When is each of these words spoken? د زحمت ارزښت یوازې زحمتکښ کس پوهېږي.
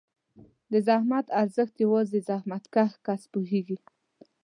د 0.71 0.73
زحمت 0.87 1.25
ارزښت 1.41 1.75
یوازې 1.83 2.19
زحمتکښ 2.29 2.91
کس 3.05 3.21
پوهېږي. 3.33 3.77